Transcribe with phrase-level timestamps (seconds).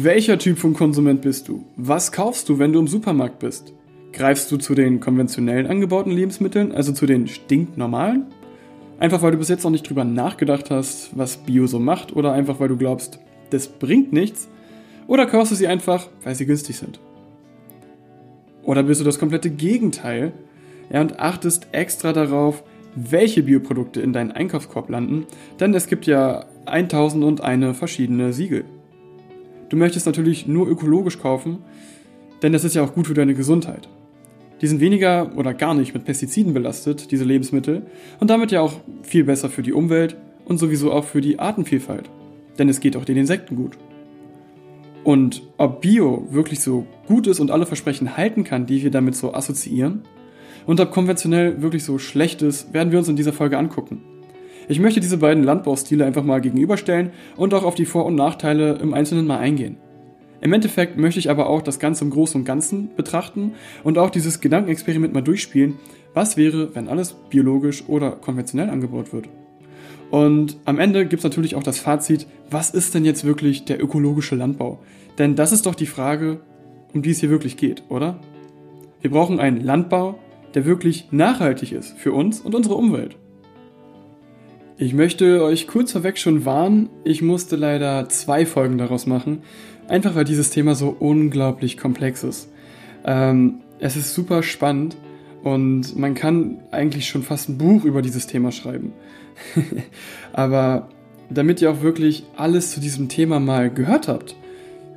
[0.00, 1.64] Welcher Typ von Konsument bist du?
[1.74, 3.72] Was kaufst du, wenn du im Supermarkt bist?
[4.12, 8.26] Greifst du zu den konventionellen angebauten Lebensmitteln, also zu den stinknormalen?
[9.00, 12.32] Einfach weil du bis jetzt noch nicht drüber nachgedacht hast, was Bio so macht, oder
[12.32, 13.18] einfach weil du glaubst,
[13.50, 14.48] das bringt nichts?
[15.08, 17.00] Oder kaufst du sie einfach, weil sie günstig sind?
[18.62, 20.32] Oder bist du das komplette Gegenteil
[20.92, 22.62] ja, und achtest extra darauf,
[22.94, 25.26] welche Bioprodukte in deinen Einkaufskorb landen,
[25.58, 28.64] denn es gibt ja 1001 verschiedene Siegel.
[29.68, 31.58] Du möchtest natürlich nur ökologisch kaufen,
[32.42, 33.88] denn das ist ja auch gut für deine Gesundheit.
[34.60, 37.86] Die sind weniger oder gar nicht mit Pestiziden belastet, diese Lebensmittel,
[38.18, 42.10] und damit ja auch viel besser für die Umwelt und sowieso auch für die Artenvielfalt.
[42.58, 43.76] Denn es geht auch den Insekten gut.
[45.04, 49.14] Und ob Bio wirklich so gut ist und alle Versprechen halten kann, die wir damit
[49.14, 50.02] so assoziieren,
[50.66, 54.02] und ob konventionell wirklich so schlecht ist, werden wir uns in dieser Folge angucken.
[54.70, 58.74] Ich möchte diese beiden Landbaustile einfach mal gegenüberstellen und auch auf die Vor- und Nachteile
[58.82, 59.78] im Einzelnen mal eingehen.
[60.42, 64.10] Im Endeffekt möchte ich aber auch das Ganze im Großen und Ganzen betrachten und auch
[64.10, 65.78] dieses Gedankenexperiment mal durchspielen,
[66.12, 69.28] was wäre, wenn alles biologisch oder konventionell angebaut wird.
[70.10, 73.82] Und am Ende gibt es natürlich auch das Fazit, was ist denn jetzt wirklich der
[73.82, 74.80] ökologische Landbau?
[75.18, 76.40] Denn das ist doch die Frage,
[76.92, 78.20] um die es hier wirklich geht, oder?
[79.00, 80.18] Wir brauchen einen Landbau,
[80.54, 83.16] der wirklich nachhaltig ist für uns und unsere Umwelt.
[84.80, 89.42] Ich möchte euch kurz vorweg schon warnen, ich musste leider zwei Folgen daraus machen,
[89.88, 92.48] einfach weil dieses Thema so unglaublich komplex ist.
[93.04, 94.96] Ähm, es ist super spannend
[95.42, 98.92] und man kann eigentlich schon fast ein Buch über dieses Thema schreiben.
[100.32, 100.90] Aber
[101.28, 104.36] damit ihr auch wirklich alles zu diesem Thema mal gehört habt,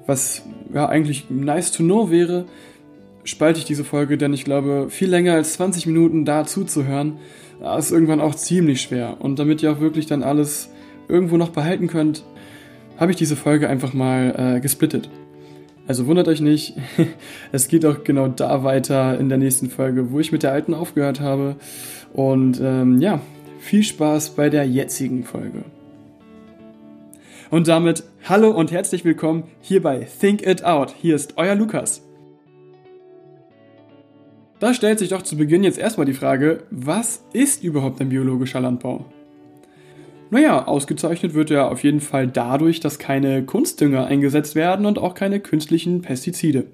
[0.06, 2.46] was ja eigentlich nice to know wäre,
[3.24, 7.18] spalte ich diese Folge, denn ich glaube, viel länger als 20 Minuten da zuzuhören,
[7.62, 9.18] ist irgendwann auch ziemlich schwer.
[9.20, 10.70] Und damit ihr auch wirklich dann alles
[11.08, 12.24] irgendwo noch behalten könnt,
[12.98, 15.10] habe ich diese Folge einfach mal äh, gesplittet.
[15.88, 16.76] Also wundert euch nicht,
[17.52, 20.74] es geht auch genau da weiter in der nächsten Folge, wo ich mit der alten
[20.74, 21.56] aufgehört habe.
[22.14, 23.22] Und ähm, ja,
[23.60, 25.64] viel Spaß bei der jetzigen Folge.
[27.50, 30.96] Und damit hallo und herzlich willkommen hier bei Think It Out.
[31.02, 32.02] Hier ist euer Lukas.
[34.62, 38.60] Da stellt sich doch zu Beginn jetzt erstmal die Frage, was ist überhaupt ein biologischer
[38.60, 39.06] Landbau?
[40.30, 45.16] Naja, ausgezeichnet wird er auf jeden Fall dadurch, dass keine Kunstdünger eingesetzt werden und auch
[45.16, 46.68] keine künstlichen Pestizide.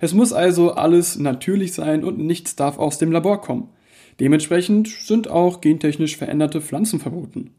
[0.00, 3.68] Es muss also alles natürlich sein und nichts darf aus dem Labor kommen.
[4.18, 7.52] Dementsprechend sind auch gentechnisch veränderte Pflanzen verboten.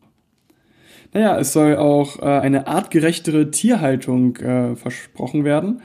[1.14, 5.82] Naja, es soll auch äh, eine artgerechtere Tierhaltung äh, versprochen werden,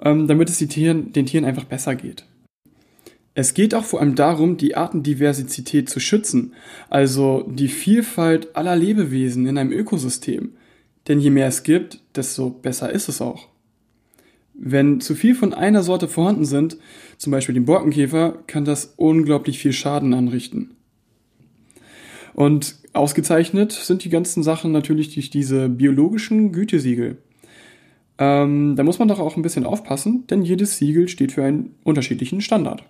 [0.00, 2.26] ähm, damit es Tieren, den Tieren einfach besser geht.
[3.34, 6.54] Es geht auch vor allem darum, die Artendiversität zu schützen,
[6.88, 10.52] also die Vielfalt aller Lebewesen in einem Ökosystem.
[11.08, 13.48] Denn je mehr es gibt, desto besser ist es auch.
[14.54, 16.78] Wenn zu viel von einer Sorte vorhanden sind,
[17.18, 20.76] zum Beispiel den Borkenkäfer, kann das unglaublich viel Schaden anrichten.
[22.34, 27.18] Und ausgezeichnet sind die ganzen Sachen natürlich durch diese biologischen Gütesiegel.
[28.18, 31.74] Ähm, da muss man doch auch ein bisschen aufpassen, denn jedes Siegel steht für einen
[31.82, 32.84] unterschiedlichen Standard.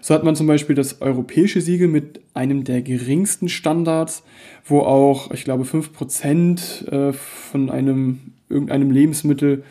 [0.00, 4.22] So hat man zum Beispiel das europäische Siegel mit einem der geringsten Standards,
[4.64, 9.62] wo auch, ich glaube, 5% äh, von einem irgendeinem Lebensmittel,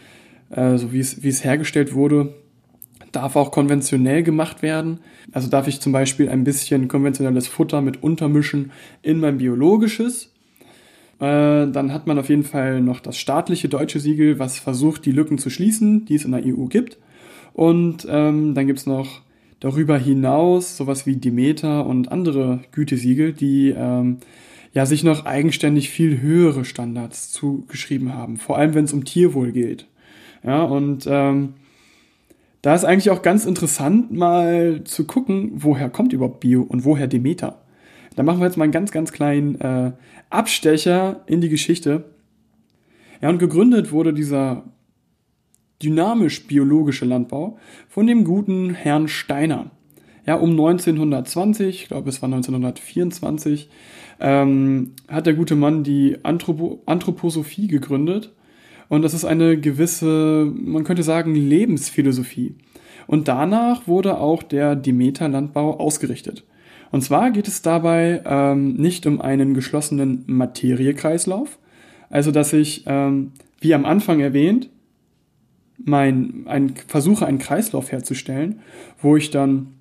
[0.51, 2.33] äh, so wie es, wie es hergestellt wurde,
[3.11, 4.99] darf auch konventionell gemacht werden.
[5.31, 10.33] Also darf ich zum Beispiel ein bisschen konventionelles Futter mit untermischen in mein biologisches.
[11.19, 15.11] Äh, dann hat man auf jeden Fall noch das staatliche deutsche Siegel, was versucht, die
[15.11, 16.97] Lücken zu schließen, die es in der EU gibt.
[17.53, 19.21] Und ähm, dann gibt es noch
[19.59, 24.17] darüber hinaus sowas wie Demeter und andere Gütesiegel, die ähm,
[24.73, 29.51] ja sich noch eigenständig viel höhere Standards zugeschrieben haben, vor allem wenn es um Tierwohl
[29.51, 29.87] geht.
[30.43, 31.55] Ja, und ähm,
[32.61, 37.07] da ist eigentlich auch ganz interessant, mal zu gucken, woher kommt überhaupt Bio und woher
[37.07, 37.61] Demeter.
[38.15, 39.91] Da machen wir jetzt mal einen ganz, ganz kleinen äh,
[40.29, 42.05] Abstecher in die Geschichte.
[43.21, 44.63] Ja, und gegründet wurde dieser
[45.81, 49.71] dynamisch-biologische Landbau von dem guten Herrn Steiner.
[50.25, 53.69] Ja, um 1920, ich glaube es war 1924,
[54.19, 58.33] ähm, hat der gute Mann die Anthropo Anthroposophie gegründet.
[58.89, 62.55] Und das ist eine gewisse, man könnte sagen, Lebensphilosophie.
[63.07, 66.43] Und danach wurde auch der Demeter-Landbau ausgerichtet.
[66.91, 71.59] Und zwar geht es dabei ähm, nicht um einen geschlossenen Materiekreislauf,
[72.09, 74.69] also dass ich, ähm, wie am Anfang erwähnt,
[75.83, 78.59] mein, ein, versuche einen Kreislauf herzustellen,
[79.01, 79.73] wo ich dann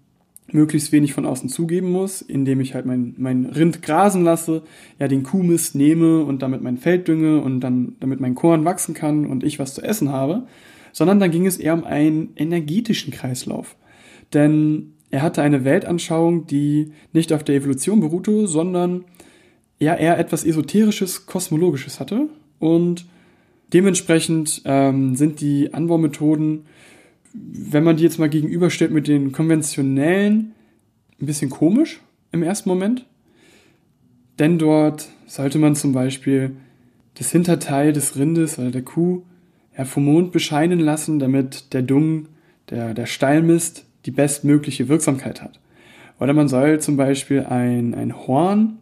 [0.50, 4.62] möglichst wenig von außen zugeben muss, indem ich halt mein, mein Rind grasen lasse,
[4.98, 8.94] ja den Kuhmist nehme und damit mein Feld dünge und dann damit mein Korn wachsen
[8.94, 10.46] kann und ich was zu essen habe,
[10.92, 13.76] sondern dann ging es eher um einen energetischen Kreislauf.
[14.32, 19.04] Denn er hatte eine Weltanschauung, die nicht auf der Evolution beruhte, sondern
[19.78, 22.28] ja eher etwas esoterisches, kosmologisches hatte
[22.58, 23.06] und
[23.72, 26.64] dementsprechend ähm, sind die Anbaumethoden
[27.34, 30.52] wenn man die jetzt mal gegenüberstellt mit den konventionellen,
[31.20, 32.00] ein bisschen komisch
[32.32, 33.06] im ersten Moment.
[34.38, 36.52] Denn dort sollte man zum Beispiel
[37.14, 39.22] das Hinterteil des Rindes oder der Kuh
[39.76, 42.26] ja, vom Mond bescheinen lassen, damit der Dung,
[42.70, 45.58] der, der Stallmist, die bestmögliche Wirksamkeit hat.
[46.20, 48.78] Oder man soll zum Beispiel ein, ein Horn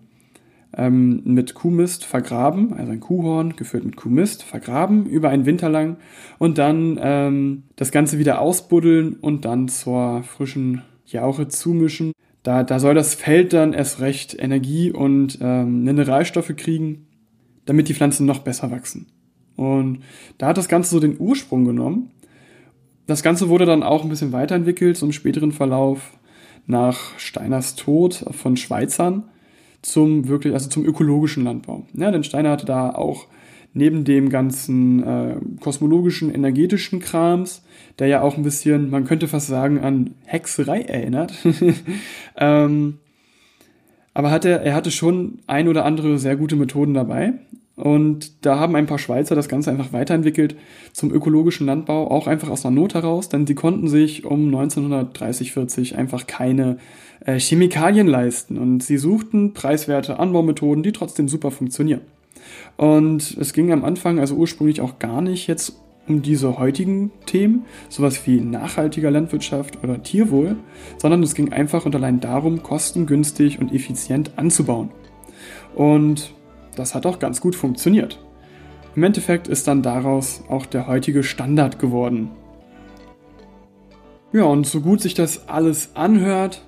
[0.76, 5.96] ähm, mit Kuhmist vergraben, also ein Kuhhorn gefüllt mit Kuhmist vergraben über einen Winter lang
[6.38, 12.12] und dann ähm, das Ganze wieder ausbuddeln und dann zur frischen Jauche zumischen.
[12.42, 17.06] Da, da soll das Feld dann erst recht Energie und ähm, Mineralstoffe kriegen,
[17.64, 19.06] damit die Pflanzen noch besser wachsen.
[19.56, 20.00] Und
[20.38, 22.10] da hat das Ganze so den Ursprung genommen.
[23.06, 26.18] Das Ganze wurde dann auch ein bisschen weiterentwickelt, so im späteren Verlauf
[26.66, 29.24] nach Steiners Tod von Schweizern
[29.82, 31.86] zum wirklich, also zum ökologischen Landbau.
[31.94, 33.26] Ja, denn Steiner hatte da auch
[33.76, 37.62] neben dem ganzen äh, kosmologischen, energetischen Krams,
[37.98, 41.34] der ja auch ein bisschen, man könnte fast sagen, an Hexerei erinnert.
[42.36, 42.98] ähm,
[44.14, 47.34] aber hatte, er hatte schon ein oder andere sehr gute Methoden dabei.
[47.76, 50.56] Und da haben ein paar Schweizer das Ganze einfach weiterentwickelt
[50.92, 55.52] zum ökologischen Landbau, auch einfach aus einer Not heraus, denn sie konnten sich um 1930,
[55.52, 56.78] 40 einfach keine
[57.24, 62.00] äh, Chemikalien leisten und sie suchten preiswerte Anbaumethoden, die trotzdem super funktionieren.
[62.78, 65.78] Und es ging am Anfang also ursprünglich auch gar nicht jetzt
[66.08, 70.56] um diese heutigen Themen, sowas wie nachhaltiger Landwirtschaft oder Tierwohl,
[70.98, 74.90] sondern es ging einfach und allein darum, kostengünstig und effizient anzubauen.
[75.74, 76.32] Und
[76.76, 78.22] das hat auch ganz gut funktioniert.
[78.94, 82.30] Im Endeffekt ist dann daraus auch der heutige Standard geworden.
[84.32, 86.62] Ja, und so gut sich das alles anhört,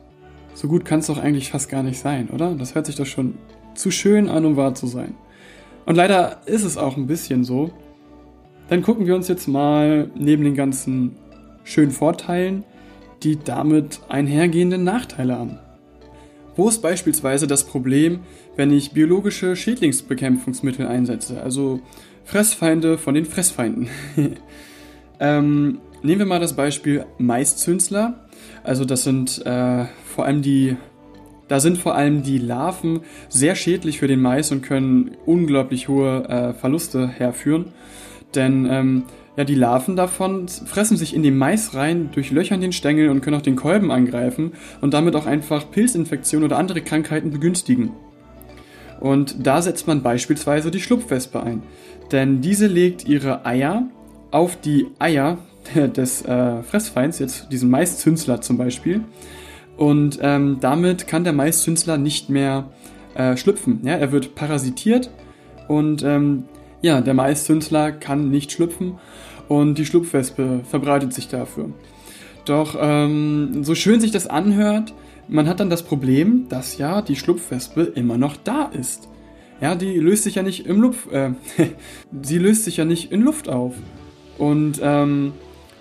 [0.54, 2.54] so gut kann es doch eigentlich fast gar nicht sein, oder?
[2.54, 3.38] Das hört sich doch schon
[3.74, 5.14] zu schön an, um wahr zu sein.
[5.86, 7.70] Und leider ist es auch ein bisschen so.
[8.68, 11.16] Dann gucken wir uns jetzt mal neben den ganzen
[11.64, 12.64] schönen Vorteilen
[13.22, 15.58] die damit einhergehenden Nachteile an.
[16.58, 18.18] Wo ist beispielsweise das Problem,
[18.56, 21.78] wenn ich biologische Schädlingsbekämpfungsmittel einsetze, also
[22.24, 23.88] Fressfeinde von den Fressfeinden?
[25.20, 28.26] ähm, nehmen wir mal das Beispiel Maiszünsler.
[28.64, 30.76] Also das sind äh, vor allem die,
[31.46, 36.24] da sind vor allem die Larven sehr schädlich für den Mais und können unglaublich hohe
[36.24, 37.66] äh, Verluste herführen.
[38.34, 39.04] Denn ähm,
[39.38, 43.36] ja, die Larven davon fressen sich in den Mais rein, durchlöchern den Stängel und können
[43.36, 44.50] auch den Kolben angreifen
[44.80, 47.92] und damit auch einfach Pilzinfektionen oder andere Krankheiten begünstigen.
[48.98, 51.62] Und da setzt man beispielsweise die Schlupfwespe ein.
[52.10, 53.84] Denn diese legt ihre Eier
[54.32, 55.38] auf die Eier
[55.74, 59.02] des äh, Fressfeinds, jetzt diesen Maiszünsler zum Beispiel.
[59.76, 62.70] Und ähm, damit kann der Maiszünsler nicht mehr
[63.14, 63.82] äh, schlüpfen.
[63.84, 65.10] Ja, er wird parasitiert
[65.68, 66.46] und ähm,
[66.82, 68.98] ja, der Maiszünsler kann nicht schlüpfen
[69.48, 71.70] und die Schlupfwespe verbreitet sich dafür.
[72.44, 74.94] Doch ähm, so schön sich das anhört,
[75.28, 79.08] man hat dann das Problem, dass ja die Schlupfwespe immer noch da ist.
[79.60, 81.32] Ja, die löst sich ja nicht im Luft, äh,
[82.22, 83.74] sie löst sich ja nicht in Luft auf.
[84.38, 85.32] Und ähm,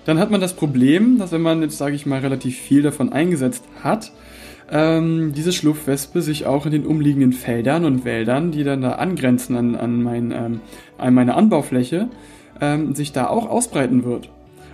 [0.06, 3.14] dann hat man das Problem, dass wenn man jetzt, sage ich mal, relativ viel davon
[3.14, 4.12] eingesetzt hat,
[4.70, 9.56] ähm, diese Schlupfwespe sich auch in den umliegenden Feldern und Wäldern, die dann da angrenzen
[9.56, 10.62] an, an, mein, ähm,
[10.98, 12.10] an meine Anbaufläche,
[12.62, 14.30] ähm, sich da auch ausbreiten wird.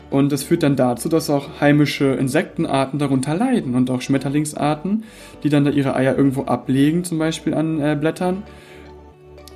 [0.10, 5.06] Und das führt dann dazu, dass auch heimische Insektenarten darunter leiden und auch Schmetterlingsarten,
[5.44, 8.44] die dann da ihre Eier irgendwo ablegen, zum Beispiel an äh, Blättern,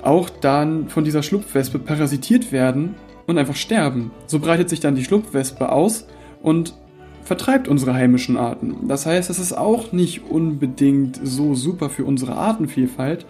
[0.02, 2.96] auch dann von dieser Schlupfwespe parasitiert werden
[3.28, 4.10] und einfach sterben.
[4.26, 6.08] So breitet sich dann die Schlupfwespe aus
[6.42, 6.74] und
[7.22, 8.88] vertreibt unsere heimischen Arten.
[8.88, 13.26] Das heißt, es ist auch nicht unbedingt so super für unsere Artenvielfalt,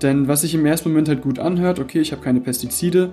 [0.00, 3.12] denn was sich im ersten Moment halt gut anhört, okay, ich habe keine Pestizide,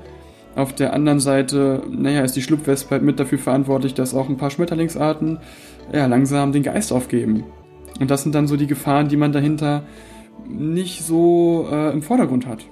[0.55, 4.37] auf der anderen Seite, naja, ist die Schlupfwespe halt mit dafür verantwortlich, dass auch ein
[4.37, 5.39] paar Schmetterlingsarten
[5.93, 7.43] ja, langsam den Geist aufgeben.
[7.99, 9.83] Und das sind dann so die Gefahren, die man dahinter
[10.47, 12.65] nicht so äh, im Vordergrund hat.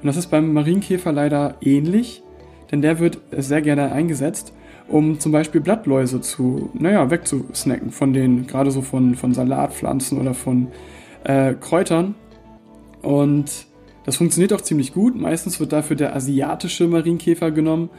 [0.00, 2.22] Und das ist beim Marienkäfer leider ähnlich,
[2.70, 4.52] denn der wird sehr gerne eingesetzt,
[4.86, 10.34] um zum Beispiel Blattläuse zu, naja, wegzusnacken von den, gerade so von, von Salatpflanzen oder
[10.34, 10.68] von
[11.24, 12.14] äh, Kräutern.
[13.00, 13.66] Und
[14.04, 15.16] das funktioniert auch ziemlich gut.
[15.16, 17.90] Meistens wird dafür der asiatische Marienkäfer genommen.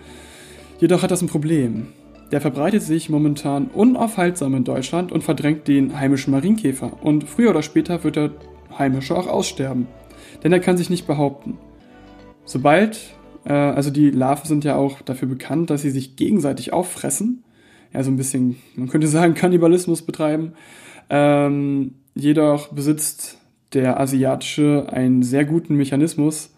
[0.80, 1.88] Jedoch hat das ein Problem.
[2.32, 7.04] der verbreitet sich momentan unaufhaltsam in Deutschland und verdrängt den heimischen Marienkäfer.
[7.04, 8.32] Und früher oder später wird der
[8.78, 9.88] heimische auch aussterben.
[10.44, 11.60] Denn er kann sich nicht behaupten.
[12.44, 13.00] Sobald,
[13.46, 17.44] äh, also die Larven sind ja auch dafür bekannt, dass sie sich gegenseitig auffressen.
[17.94, 20.54] Ja, so ein bisschen, man könnte sagen, Kannibalismus betreiben.
[21.10, 23.38] Ähm, jedoch besitzt
[23.74, 26.54] der asiatische einen sehr guten Mechanismus.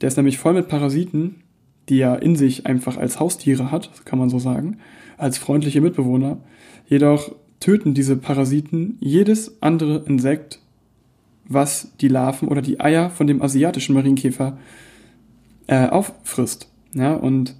[0.00, 1.42] Der ist nämlich voll mit Parasiten,
[1.88, 4.78] die er in sich einfach als Haustiere hat, kann man so sagen,
[5.16, 6.38] als freundliche Mitbewohner.
[6.86, 10.60] Jedoch töten diese Parasiten jedes andere Insekt,
[11.46, 14.58] was die Larven oder die Eier von dem asiatischen Marienkäfer
[15.66, 16.70] äh, auffrisst.
[16.94, 17.56] Ja, und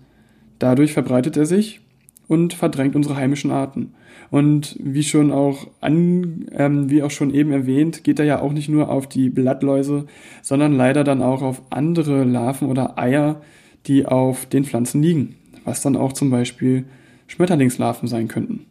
[0.59, 1.81] dadurch verbreitet er sich
[2.29, 3.95] und verdrängt unsere heimischen Arten.
[4.31, 8.53] Und wie schon auch an, ähm, wie auch schon eben erwähnt, geht er ja auch
[8.53, 10.07] nicht nur auf die Blattläuse,
[10.43, 13.41] sondern leider dann auch auf andere Larven oder Eier,
[13.87, 16.85] die auf den Pflanzen liegen, was dann auch zum Beispiel
[17.27, 18.67] Schmetterlingslarven sein könnten.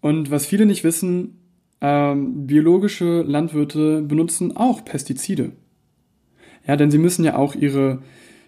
[0.00, 1.38] Und was viele nicht wissen,
[1.80, 5.52] ähm, biologische Landwirte benutzen auch Pestizide.
[6.66, 8.02] Ja, denn sie müssen ja auch ihre,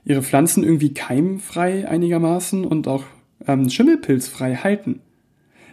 [0.04, 3.04] ihre Pflanzen irgendwie keimfrei einigermaßen und auch
[3.46, 5.00] ähm, schimmelpilzfrei halten.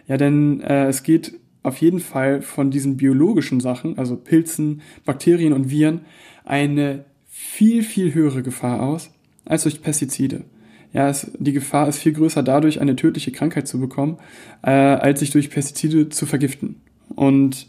[0.08, 5.52] Ja, denn äh, es geht auf jeden Fall von diesen biologischen Sachen, also Pilzen, Bakterien
[5.52, 6.00] und Viren,
[6.44, 9.10] eine viel, viel höhere Gefahr aus
[9.44, 10.44] als durch Pestizide.
[10.92, 14.18] Ja, es, die Gefahr ist viel größer dadurch, eine tödliche Krankheit zu bekommen,
[14.62, 16.76] äh, als sich durch Pestizide zu vergiften.
[17.14, 17.66] Und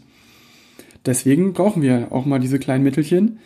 [1.06, 3.38] deswegen brauchen wir auch mal diese kleinen Mittelchen.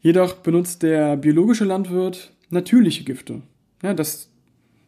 [0.00, 3.42] Jedoch benutzt der biologische Landwirt natürliche Gifte.
[3.82, 4.30] Ja, das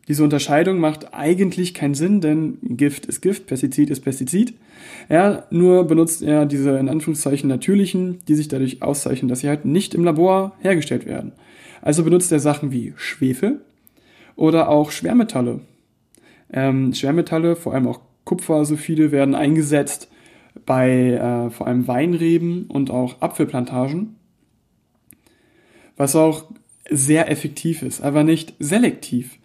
[0.09, 4.55] diese Unterscheidung macht eigentlich keinen Sinn, denn Gift ist Gift, Pestizid ist Pestizid.
[5.09, 9.65] Ja, nur benutzt er diese in Anführungszeichen natürlichen, die sich dadurch auszeichnen, dass sie halt
[9.65, 11.33] nicht im Labor hergestellt werden.
[11.83, 13.63] Also benutzt er Sachen wie Schwefel
[14.37, 15.61] oder auch Schwermetalle.
[16.53, 20.09] Ähm, Schwermetalle, vor allem auch Kupfersulfide, werden eingesetzt
[20.65, 24.15] bei äh, vor allem Weinreben und auch Apfelplantagen.
[25.97, 26.45] Was auch
[26.91, 29.39] sehr effektiv ist, aber nicht selektiv.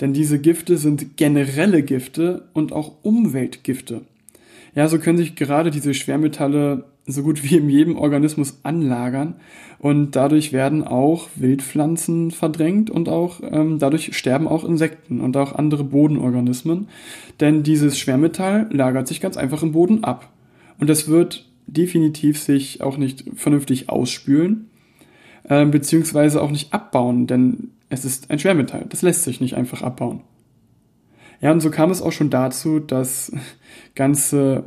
[0.00, 4.02] Denn diese Gifte sind generelle Gifte und auch Umweltgifte.
[4.74, 9.34] Ja, so können sich gerade diese Schwermetalle so gut wie in jedem Organismus anlagern
[9.78, 15.54] und dadurch werden auch Wildpflanzen verdrängt und auch ähm, dadurch sterben auch Insekten und auch
[15.54, 16.88] andere Bodenorganismen,
[17.40, 20.30] denn dieses Schwermetall lagert sich ganz einfach im Boden ab
[20.78, 24.69] und das wird definitiv sich auch nicht vernünftig ausspülen
[25.50, 28.86] äh, beziehungsweise auch nicht abbauen, denn es ist ein Schwermetall.
[28.88, 30.20] Das lässt sich nicht einfach abbauen.
[31.40, 33.32] Ja, und so kam es auch schon dazu, dass
[33.94, 34.64] ganze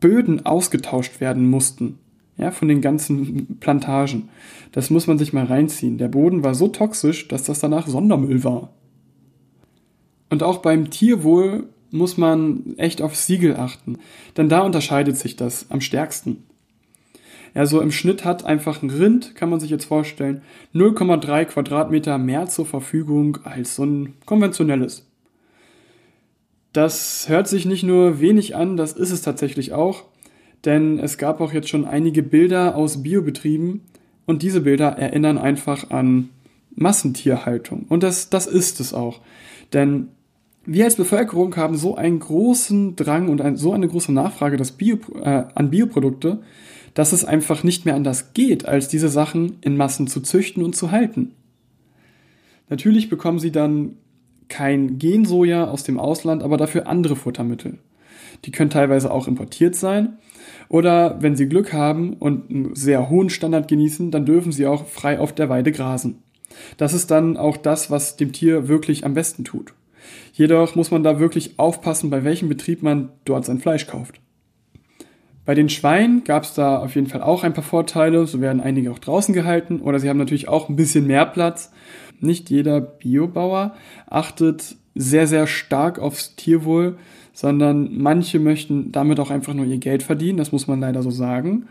[0.00, 1.98] Böden ausgetauscht werden mussten.
[2.36, 4.30] Ja, von den ganzen Plantagen.
[4.72, 5.98] Das muss man sich mal reinziehen.
[5.98, 8.72] Der Boden war so toxisch, dass das danach Sondermüll war.
[10.30, 13.98] Und auch beim Tierwohl muss man echt auf Siegel achten,
[14.36, 16.42] denn da unterscheidet sich das am stärksten.
[17.54, 20.42] Ja, so im Schnitt hat einfach ein Rind, kann man sich jetzt vorstellen,
[20.74, 25.06] 0,3 Quadratmeter mehr zur Verfügung als so ein konventionelles.
[26.72, 30.04] Das hört sich nicht nur wenig an, das ist es tatsächlich auch,
[30.64, 33.82] denn es gab auch jetzt schon einige Bilder aus Biobetrieben
[34.24, 36.30] und diese Bilder erinnern einfach an
[36.74, 37.84] Massentierhaltung.
[37.88, 39.20] Und das, das ist es auch.
[39.74, 40.08] Denn
[40.64, 44.98] wir als Bevölkerung haben so einen großen Drang und ein, so eine große Nachfrage Bio,
[45.22, 46.40] äh, an Bioprodukte,
[46.94, 50.76] dass es einfach nicht mehr anders geht, als diese Sachen in Massen zu züchten und
[50.76, 51.34] zu halten.
[52.68, 53.96] Natürlich bekommen sie dann
[54.48, 57.78] kein Gensoja aus dem Ausland, aber dafür andere Futtermittel.
[58.44, 60.18] Die können teilweise auch importiert sein.
[60.68, 64.86] Oder wenn sie Glück haben und einen sehr hohen Standard genießen, dann dürfen sie auch
[64.86, 66.22] frei auf der Weide grasen.
[66.76, 69.74] Das ist dann auch das, was dem Tier wirklich am besten tut.
[70.32, 74.21] Jedoch muss man da wirklich aufpassen, bei welchem Betrieb man dort sein Fleisch kauft.
[75.44, 78.26] Bei den Schweinen gab es da auf jeden Fall auch ein paar Vorteile.
[78.26, 81.72] So werden einige auch draußen gehalten oder sie haben natürlich auch ein bisschen mehr Platz.
[82.20, 83.74] Nicht jeder Biobauer
[84.08, 86.96] achtet sehr, sehr stark aufs Tierwohl,
[87.32, 90.38] sondern manche möchten damit auch einfach nur ihr Geld verdienen.
[90.38, 91.66] Das muss man leider so sagen.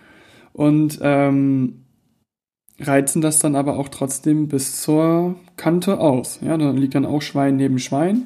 [0.52, 1.86] Und ähm,
[2.80, 6.40] reizen das dann aber auch trotzdem bis zur Kante aus.
[6.44, 8.24] Ja, da liegt dann auch Schwein neben Schwein.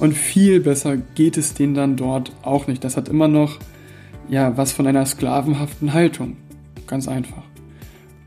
[0.00, 2.82] Und viel besser geht es denen dann dort auch nicht.
[2.82, 3.58] Das hat immer noch
[4.28, 6.36] ja, was von einer sklavenhaften Haltung.
[6.86, 7.42] Ganz einfach.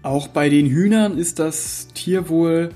[0.03, 2.69] Auch bei den Hühnern ist das Tierwohl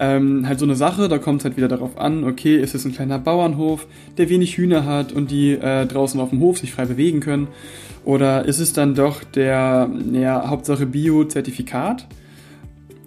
[0.00, 2.84] ähm, halt so eine Sache, da kommt es halt wieder darauf an, okay, ist es
[2.84, 6.72] ein kleiner Bauernhof, der wenig Hühner hat und die äh, draußen auf dem Hof sich
[6.72, 7.48] frei bewegen können?
[8.04, 12.06] Oder ist es dann doch der, ja, Hauptsache Bio-Zertifikat?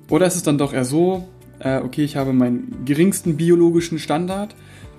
[0.10, 1.28] Oder ist es dann doch eher so,
[1.60, 4.56] äh, okay, ich habe meinen geringsten biologischen Standard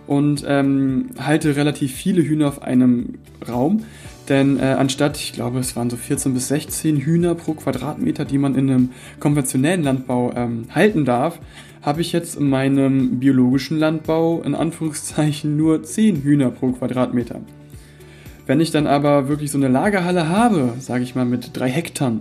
[0.07, 3.85] und ähm, halte relativ viele Hühner auf einem Raum.
[4.29, 8.39] Denn äh, anstatt, ich glaube, es waren so 14 bis 16 Hühner pro Quadratmeter, die
[8.39, 11.41] man in einem konventionellen Landbau ähm, halten darf,
[11.83, 17.41] habe ich jetzt in meinem biologischen Landbau in Anführungszeichen nur 10 Hühner pro Quadratmeter.
[18.47, 22.13] Wenn ich dann aber wirklich so eine Lagerhalle habe, sage ich mal mit drei Hektar,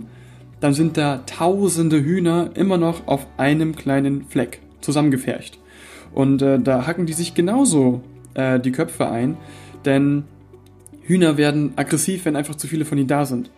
[0.60, 5.58] dann sind da tausende Hühner immer noch auf einem kleinen Fleck zusammengefercht.
[6.12, 8.02] Und äh, da hacken die sich genauso
[8.34, 9.36] äh, die Köpfe ein,
[9.84, 10.24] denn
[11.04, 13.50] Hühner werden aggressiv, wenn einfach zu viele von ihnen da sind.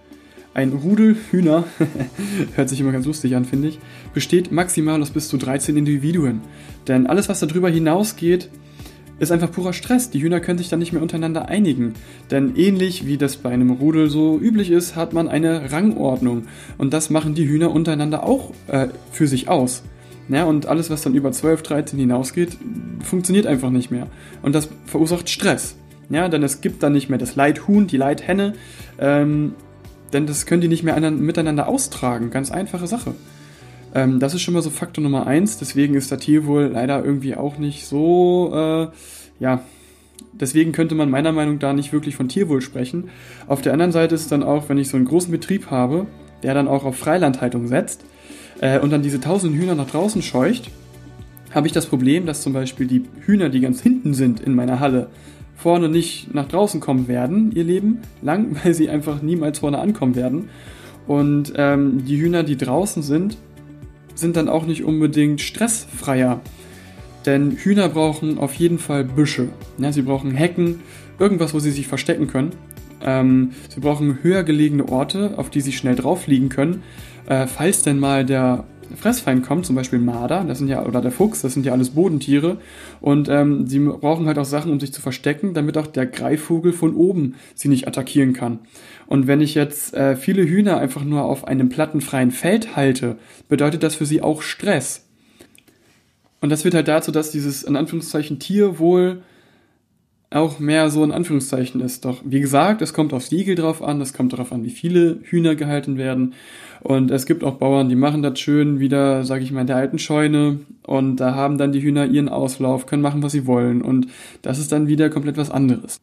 [0.55, 1.65] Ein Rudel Hühner,
[2.55, 3.81] hört sich immer ganz lustig an, finde ich,
[4.15, 6.43] besteht maximal aus bis zu 13 Individuen.
[6.87, 8.51] Denn alles, was darüber hinausgeht,
[9.19, 10.11] ist einfach purer Stress.
[10.11, 11.95] Die Hühner können sich dann nicht mehr untereinander einigen.
[12.31, 16.45] Denn ähnlich wie das bei einem Rudel so üblich ist, hat man eine Rangordnung.
[16.79, 19.83] Und das machen die Hühner untereinander auch äh, für sich aus.
[20.29, 22.57] Ja, und alles, was dann über 12, 13 hinausgeht,
[23.03, 24.07] funktioniert einfach nicht mehr.
[24.43, 25.77] Und das verursacht Stress.
[26.11, 28.55] Ja, denn es gibt dann nicht mehr das Leithuhn, die Leithenne,
[28.99, 29.55] ähm,
[30.13, 32.31] denn das können die nicht mehr miteinander austragen.
[32.31, 33.15] Ganz einfache Sache.
[33.95, 35.59] Ähm, das ist schon mal so Faktor Nummer eins.
[35.59, 38.89] Deswegen ist der Tierwohl leider irgendwie auch nicht so, äh,
[39.41, 39.63] ja,
[40.33, 43.11] deswegen könnte man meiner Meinung nach da nicht wirklich von Tierwohl sprechen.
[43.47, 46.07] Auf der anderen Seite ist dann auch, wenn ich so einen großen Betrieb habe,
[46.43, 48.05] der dann auch auf Freilandhaltung setzt
[48.61, 50.71] äh, und dann diese tausend Hühner nach draußen scheucht,
[51.53, 54.81] habe ich das Problem, dass zum Beispiel die Hühner, die ganz hinten sind in meiner
[54.81, 55.09] Halle,
[55.57, 60.15] vorne nicht nach draußen kommen werden, ihr Leben lang, weil sie einfach niemals vorne ankommen
[60.15, 60.49] werden.
[61.07, 63.37] Und ähm, die Hühner, die draußen sind,
[64.15, 66.41] sind dann auch nicht unbedingt stressfreier.
[67.27, 69.49] Denn Hühner brauchen auf jeden Fall Büsche.
[69.79, 70.81] Ja, sie brauchen Hecken,
[71.19, 72.53] irgendwas, wo sie sich verstecken können.
[73.03, 76.83] Ähm, sie brauchen höher gelegene Orte, auf die sie schnell drauf fliegen können.
[77.27, 78.65] Äh, falls denn mal der
[78.97, 81.91] Fressfeind kommt, zum Beispiel Marder, das sind ja, oder der Fuchs, das sind ja alles
[81.91, 82.59] Bodentiere.
[83.01, 86.73] Und ähm, sie brauchen halt auch Sachen, um sich zu verstecken, damit auch der Greifvogel
[86.73, 88.61] von oben sie nicht attackieren kann.
[89.07, 93.17] Und wenn ich jetzt äh, viele Hühner einfach nur auf einem plattenfreien Feld halte,
[93.49, 95.05] bedeutet das für sie auch Stress.
[96.41, 99.23] Und das führt halt dazu, dass dieses in Anführungszeichen Tierwohl
[100.35, 102.05] auch mehr so in Anführungszeichen ist.
[102.05, 105.19] Doch wie gesagt, es kommt aufs Siegel drauf an, es kommt darauf an, wie viele
[105.23, 106.35] Hühner gehalten werden.
[106.81, 109.77] Und es gibt auch Bauern, die machen das schön wieder, sage ich mal, in der
[109.77, 110.61] alten Scheune.
[110.83, 113.81] Und da haben dann die Hühner ihren Auslauf, können machen, was sie wollen.
[113.81, 114.09] Und
[114.43, 115.99] das ist dann wieder komplett was anderes.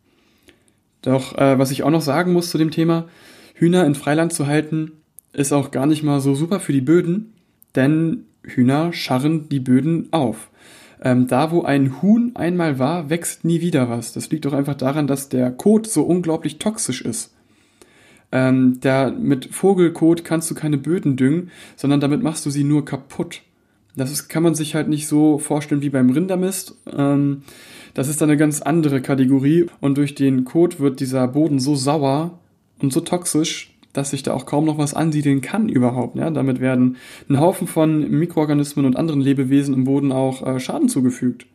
[1.01, 3.07] Doch äh, was ich auch noch sagen muss zu dem Thema,
[3.55, 4.93] Hühner in Freiland zu halten,
[5.33, 7.33] ist auch gar nicht mal so super für die Böden,
[7.75, 10.50] denn Hühner scharren die Böden auf.
[11.03, 14.13] Ähm, da, wo ein Huhn einmal war, wächst nie wieder was.
[14.13, 17.33] Das liegt doch einfach daran, dass der Kot so unglaublich toxisch ist.
[18.31, 22.85] Ähm, der, mit Vogelkot kannst du keine Böden düngen, sondern damit machst du sie nur
[22.85, 23.41] kaputt.
[23.95, 26.75] Das ist, kann man sich halt nicht so vorstellen wie beim Rindermist.
[26.95, 27.43] Ähm,
[27.93, 31.75] das ist dann eine ganz andere Kategorie und durch den Kot wird dieser Boden so
[31.75, 32.39] sauer
[32.79, 36.15] und so toxisch, dass sich da auch kaum noch was ansiedeln kann überhaupt.
[36.15, 36.29] Ja?
[36.29, 36.97] Damit werden
[37.29, 41.47] ein Haufen von Mikroorganismen und anderen Lebewesen im Boden auch äh, Schaden zugefügt.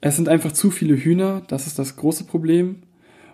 [0.00, 2.76] Es sind einfach zu viele Hühner, das ist das große Problem.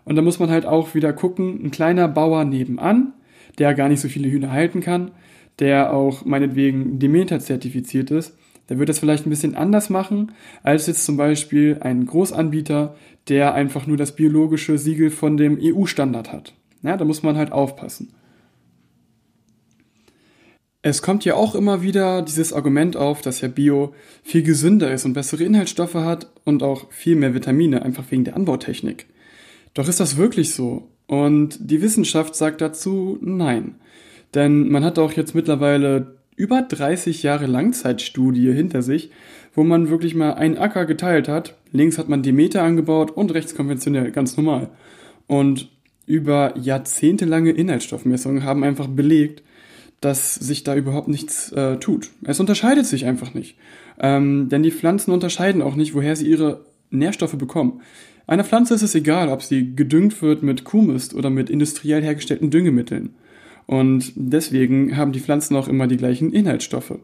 [0.04, 3.14] Und da muss man halt auch wieder gucken, ein kleiner Bauer nebenan,
[3.58, 5.10] der gar nicht so viele Hühner halten kann,
[5.58, 8.36] der auch meinetwegen Demeter zertifiziert ist,
[8.68, 12.94] der wird das vielleicht ein bisschen anders machen, als jetzt zum Beispiel ein Großanbieter,
[13.28, 16.54] der einfach nur das biologische Siegel von dem EU-Standard hat.
[16.82, 18.12] Ja, da muss man halt aufpassen.
[20.80, 25.04] Es kommt ja auch immer wieder dieses Argument auf, dass ja Bio viel gesünder ist
[25.04, 29.06] und bessere Inhaltsstoffe hat und auch viel mehr Vitamine, einfach wegen der Anbautechnik.
[29.74, 30.88] Doch ist das wirklich so?
[31.06, 33.74] Und die Wissenschaft sagt dazu nein.
[34.34, 39.10] Denn man hat auch jetzt mittlerweile über 30 Jahre Langzeitstudie hinter sich,
[39.54, 41.56] wo man wirklich mal einen Acker geteilt hat.
[41.72, 44.70] Links hat man Demeter angebaut und rechts konventionell, ganz normal.
[45.26, 45.70] Und
[46.08, 49.42] über jahrzehntelange Inhaltsstoffmessungen haben einfach belegt,
[50.00, 52.10] dass sich da überhaupt nichts äh, tut.
[52.24, 53.56] Es unterscheidet sich einfach nicht.
[54.00, 57.82] Ähm, denn die Pflanzen unterscheiden auch nicht, woher sie ihre Nährstoffe bekommen.
[58.26, 62.50] Einer Pflanze ist es egal, ob sie gedüngt wird mit Kuhmist oder mit industriell hergestellten
[62.50, 63.14] Düngemitteln.
[63.66, 66.98] Und deswegen haben die Pflanzen auch immer die gleichen Inhaltsstoffe.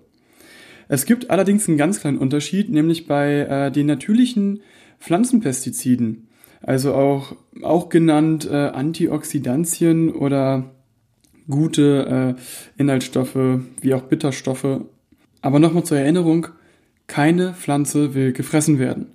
[0.88, 4.60] Es gibt allerdings einen ganz kleinen Unterschied, nämlich bei äh, den natürlichen
[5.00, 6.28] Pflanzenpestiziden
[6.66, 10.70] also auch, auch genannt äh, Antioxidantien oder
[11.48, 14.80] gute äh, Inhaltsstoffe wie auch Bitterstoffe.
[15.42, 16.48] Aber nochmal zur Erinnerung,
[17.06, 19.08] keine Pflanze will gefressen werden.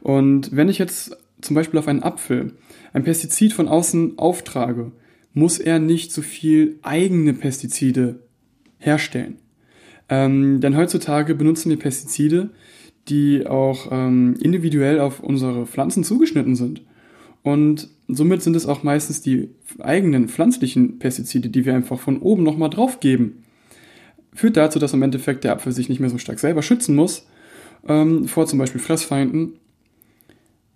[0.00, 2.54] Und wenn ich jetzt zum Beispiel auf einen Apfel
[2.92, 4.90] ein Pestizid von außen auftrage,
[5.34, 8.20] muss er nicht so viel eigene Pestizide
[8.78, 9.38] herstellen.
[10.08, 12.50] Ähm, denn heutzutage benutzen wir Pestizide,
[13.08, 16.82] die auch ähm, individuell auf unsere Pflanzen zugeschnitten sind.
[17.42, 22.42] Und somit sind es auch meistens die eigenen pflanzlichen Pestizide, die wir einfach von oben
[22.42, 23.44] nochmal drauf geben.
[24.34, 27.26] Führt dazu, dass im Endeffekt der Apfel sich nicht mehr so stark selber schützen muss,
[27.86, 29.54] ähm, vor zum Beispiel Fressfeinden.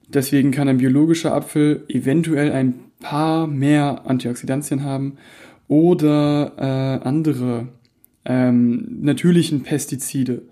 [0.08, 5.16] Deswegen kann ein biologischer Apfel eventuell ein paar mehr Antioxidantien haben
[5.68, 7.68] oder äh, andere
[8.24, 10.42] ähm, natürlichen Pestizide.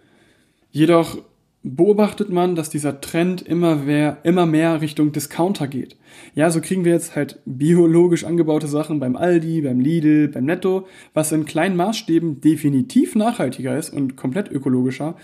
[0.71, 1.19] Jedoch
[1.63, 5.97] beobachtet man, dass dieser Trend immer mehr, immer mehr Richtung Discounter geht.
[6.35, 10.87] Ja, so kriegen wir jetzt halt biologisch angebaute Sachen beim Aldi, beim Lidl, beim Netto,
[11.13, 15.17] was in kleinen Maßstäben definitiv nachhaltiger ist und komplett ökologischer,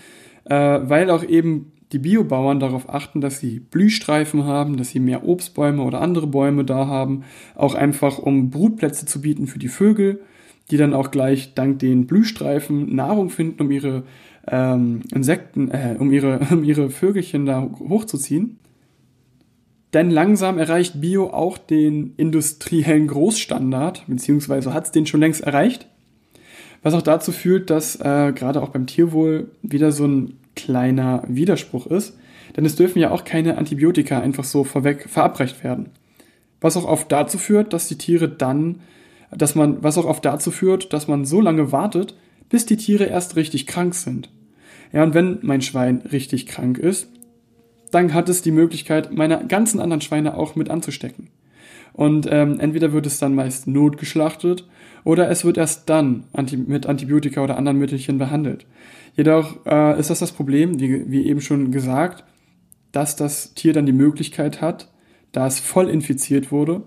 [0.45, 5.25] äh, weil auch eben die Biobauern darauf achten, dass sie Blühstreifen haben, dass sie mehr
[5.25, 7.23] Obstbäume oder andere Bäume da haben,
[7.55, 10.21] auch einfach um Brutplätze zu bieten für die Vögel,
[10.69, 14.03] die dann auch gleich dank den Blühstreifen Nahrung finden, um ihre
[14.47, 18.59] ähm, Insekten, äh, um ihre, um ihre Vögelchen da hochzuziehen.
[19.93, 25.87] Denn langsam erreicht Bio auch den industriellen Großstandard, beziehungsweise hat es den schon längst erreicht.
[26.83, 31.87] Was auch dazu führt, dass äh, gerade auch beim Tierwohl wieder so ein kleiner Widerspruch
[31.87, 32.17] ist.
[32.55, 35.89] Denn es dürfen ja auch keine Antibiotika einfach so vorweg verabreicht werden.
[36.59, 38.81] Was auch oft dazu führt, dass die Tiere dann,
[39.31, 42.15] dass man, was auch oft dazu führt, dass man so lange wartet,
[42.49, 44.29] bis die Tiere erst richtig krank sind.
[44.91, 47.09] Ja, und wenn mein Schwein richtig krank ist,
[47.91, 51.29] dann hat es die Möglichkeit, meine ganzen anderen Schweine auch mit anzustecken.
[51.93, 54.67] Und ähm, entweder wird es dann meist notgeschlachtet
[55.03, 58.67] oder es wird erst dann anti mit Antibiotika oder anderen Mittelchen behandelt.
[59.15, 62.23] Jedoch äh, ist das das Problem, wie, wie eben schon gesagt,
[62.91, 64.91] dass das Tier dann die Möglichkeit hat,
[65.31, 66.83] da es voll infiziert wurde,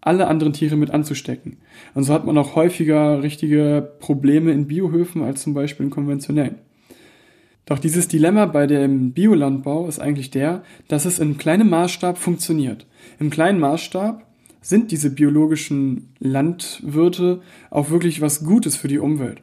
[0.00, 1.58] alle anderen Tiere mit anzustecken.
[1.94, 6.56] Und so hat man auch häufiger richtige Probleme in Biohöfen als zum Beispiel in konventionellen.
[7.68, 12.86] Doch dieses Dilemma bei dem Biolandbau ist eigentlich der, dass es in kleinem Maßstab funktioniert.
[13.20, 14.24] Im kleinen Maßstab
[14.62, 19.42] sind diese biologischen Landwirte auch wirklich was Gutes für die Umwelt.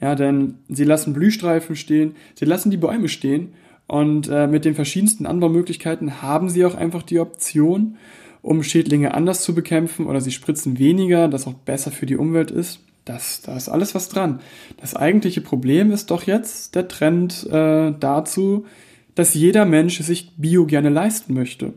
[0.00, 3.50] Ja, denn sie lassen Blühstreifen stehen, sie lassen die Bäume stehen
[3.86, 7.96] und äh, mit den verschiedensten Anbaumöglichkeiten haben sie auch einfach die Option,
[8.40, 12.50] um Schädlinge anders zu bekämpfen oder sie spritzen weniger, das auch besser für die Umwelt
[12.50, 12.80] ist.
[13.06, 14.40] Das, da ist alles was dran.
[14.80, 18.66] Das eigentliche Problem ist doch jetzt der Trend äh, dazu,
[19.14, 21.72] dass jeder Mensch sich Bio gerne leisten möchte.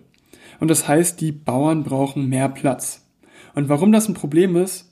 [0.60, 3.06] Und das heißt, die Bauern brauchen mehr Platz.
[3.54, 4.90] Und warum das ein Problem ist,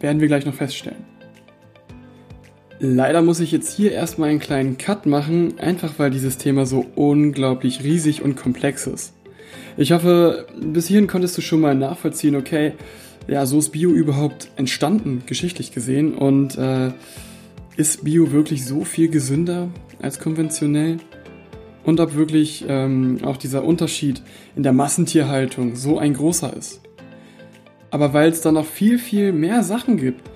[0.00, 1.04] werden wir gleich noch feststellen.
[2.78, 6.86] Leider muss ich jetzt hier erstmal einen kleinen Cut machen, einfach weil dieses Thema so
[6.96, 9.12] unglaublich riesig und komplex ist.
[9.76, 12.72] Ich hoffe, bis hierhin konntest du schon mal nachvollziehen, okay,
[13.30, 16.14] ja, so ist Bio überhaupt entstanden, geschichtlich gesehen?
[16.14, 16.90] Und äh,
[17.76, 19.68] ist Bio wirklich so viel gesünder
[20.02, 20.96] als konventionell?
[21.84, 24.20] Und ob wirklich ähm, auch dieser Unterschied
[24.56, 26.80] in der Massentierhaltung so ein großer ist.
[27.92, 30.28] Aber weil es da noch viel, viel mehr Sachen gibt,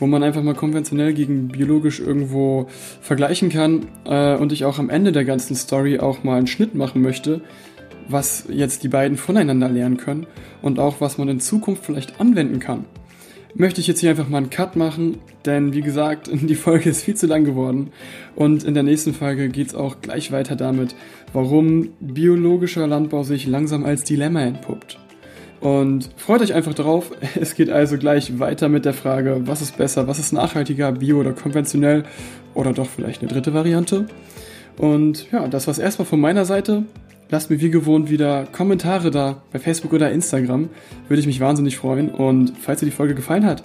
[0.00, 2.66] wo man einfach mal konventionell gegen biologisch irgendwo
[3.00, 6.74] vergleichen kann äh, und ich auch am Ende der ganzen Story auch mal einen Schnitt
[6.74, 7.42] machen möchte,
[8.10, 10.26] was jetzt die beiden voneinander lernen können
[10.62, 12.84] und auch was man in Zukunft vielleicht anwenden kann.
[13.54, 17.02] Möchte ich jetzt hier einfach mal einen Cut machen, denn wie gesagt, die Folge ist
[17.02, 17.90] viel zu lang geworden
[18.36, 20.94] und in der nächsten Folge geht es auch gleich weiter damit,
[21.32, 24.98] warum biologischer Landbau sich langsam als Dilemma entpuppt.
[25.60, 27.12] Und freut euch einfach drauf.
[27.38, 31.20] Es geht also gleich weiter mit der Frage, was ist besser, was ist nachhaltiger, bio
[31.20, 32.04] oder konventionell
[32.54, 34.06] oder doch vielleicht eine dritte Variante.
[34.78, 36.84] Und ja, das war's erstmal von meiner Seite.
[37.30, 40.68] Lasst mir wie gewohnt wieder Kommentare da bei Facebook oder Instagram.
[41.06, 42.10] Würde ich mich wahnsinnig freuen.
[42.10, 43.62] Und falls dir die Folge gefallen hat,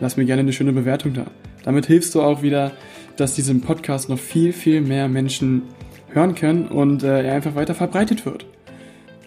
[0.00, 1.26] lass mir gerne eine schöne Bewertung da.
[1.62, 2.72] Damit hilfst du auch wieder,
[3.16, 5.62] dass diesem Podcast noch viel, viel mehr Menschen
[6.12, 8.44] hören können und äh, er einfach weiter verbreitet wird.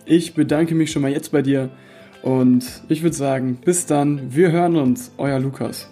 [0.05, 1.69] Ich bedanke mich schon mal jetzt bei dir
[2.21, 5.89] und ich würde sagen, bis dann, wir hören uns, euer Lukas.